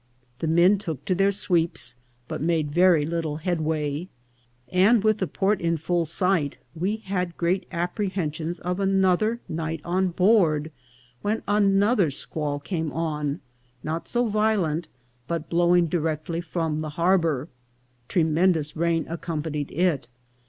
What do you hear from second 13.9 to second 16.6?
so violent, but blowing directly